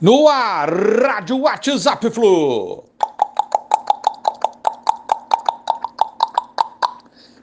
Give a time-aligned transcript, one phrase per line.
[0.00, 2.84] No ar, Rádio WhatsApp Flu.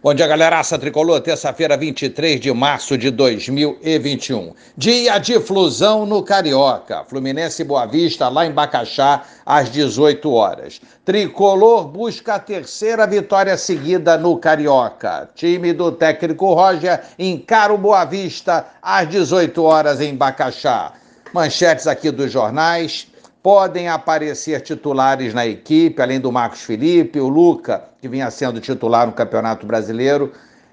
[0.01, 1.19] Bom dia, galeraça tricolor.
[1.19, 4.53] Terça-feira, 23 de março de 2021.
[4.77, 7.03] Dia de flusão no Carioca.
[7.03, 10.79] Fluminense Boa Vista, lá em Bacaxá, às 18 horas.
[11.03, 15.29] Tricolor busca a terceira vitória seguida no Carioca.
[15.35, 20.93] Time do técnico Roger encara o Boa Vista às 18 horas em Bacaxá.
[21.35, 23.07] Manchetes aqui dos jornais.
[23.43, 29.05] Podem aparecer titulares na equipe, além do Marcos Felipe, o Luca, que vinha sendo titular
[29.05, 30.31] no Campeonato Brasileiro,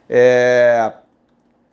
[0.09, 0.93] é...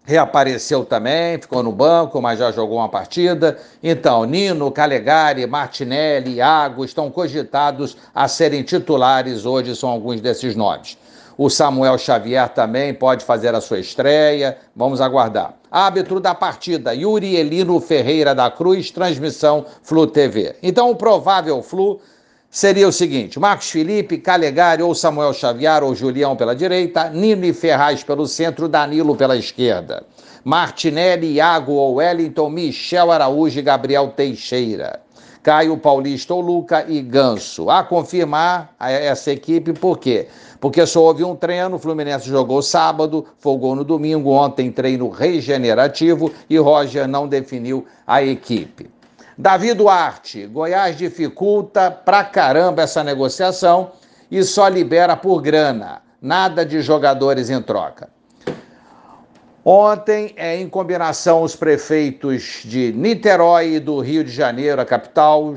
[0.04, 3.60] reapareceu também, ficou no banco, mas já jogou uma partida.
[3.84, 10.98] Então, Nino, Calegari, Martinelli, Iago estão cogitados a serem titulares hoje, são alguns desses nomes.
[11.42, 14.58] O Samuel Xavier também pode fazer a sua estreia.
[14.76, 15.54] Vamos aguardar.
[15.72, 20.58] Árbitro da partida, Yuri Elino Ferreira da Cruz, transmissão Flu TV.
[20.62, 22.02] Então, o provável Flu
[22.52, 28.04] seria o seguinte: Marcos Felipe, Calegari ou Samuel Xavier ou Julião pela direita, Nino Ferraz
[28.04, 30.04] pelo centro, Danilo pela esquerda.
[30.44, 35.00] Martinelli, Iago ou Wellington, Michel Araújo e Gabriel Teixeira.
[35.42, 37.70] Caio Paulista ou Luca e Ganso.
[37.70, 40.28] A confirmar essa equipe, por quê?
[40.60, 46.32] Porque só houve um treino, o Fluminense jogou sábado, folgou no domingo, ontem treino regenerativo
[46.50, 48.90] e Roger não definiu a equipe.
[49.38, 53.92] Davi Duarte, Goiás dificulta pra caramba essa negociação
[54.30, 58.10] e só libera por grana, nada de jogadores em troca.
[59.64, 65.54] Ontem, é, em combinação, os prefeitos de Niterói e do Rio de Janeiro, a capital,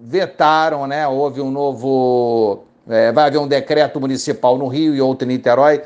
[0.00, 1.06] vetaram, né?
[1.06, 2.64] Houve um novo.
[2.88, 5.82] É, vai haver um decreto municipal no Rio e outro em Niterói,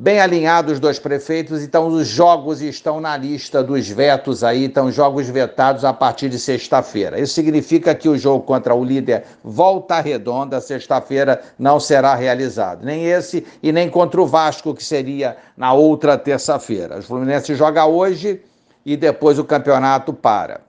[0.00, 4.92] bem alinhados os dois prefeitos, então os jogos estão na lista dos vetos aí, então
[4.92, 7.18] jogos vetados a partir de sexta-feira.
[7.18, 12.84] Isso significa que o jogo contra o líder Volta Redonda, sexta-feira, não será realizado.
[12.84, 17.00] Nem esse e nem contra o Vasco, que seria na outra terça-feira.
[17.00, 18.40] O Fluminense joga hoje
[18.86, 20.67] e depois o campeonato para.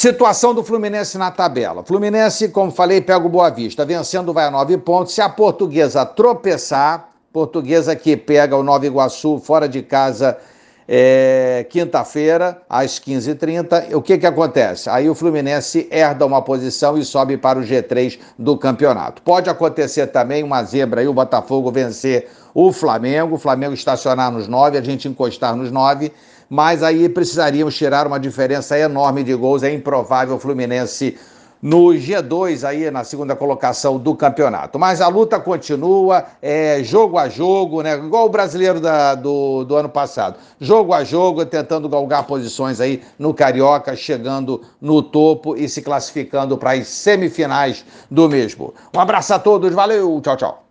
[0.00, 1.84] Situação do Fluminense na tabela.
[1.84, 5.12] Fluminense, como falei, pega o Boa Vista, vencendo vai a nove pontos.
[5.12, 10.38] Se a portuguesa tropeçar, portuguesa que pega o Nova Iguaçu fora de casa
[10.92, 14.90] é, quinta-feira, às 15h30, o que, que acontece?
[14.90, 19.22] Aí o Fluminense herda uma posição e sobe para o G3 do campeonato.
[19.22, 24.48] Pode acontecer também uma zebra aí, o Botafogo vencer o Flamengo, o Flamengo estacionar nos
[24.48, 26.12] nove, a gente encostar nos nove
[26.52, 29.62] mas aí precisaríamos tirar uma diferença enorme de gols.
[29.62, 31.16] É improvável o Fluminense
[31.62, 34.78] no G2 aí na segunda colocação do campeonato.
[34.78, 37.96] Mas a luta continua, é jogo a jogo, né?
[37.96, 40.36] Igual o brasileiro da, do, do ano passado.
[40.60, 46.56] Jogo a jogo, tentando galgar posições aí no Carioca, chegando no topo e se classificando
[46.56, 48.74] para as semifinais do mesmo.
[48.94, 50.69] Um abraço a todos, valeu, tchau, tchau.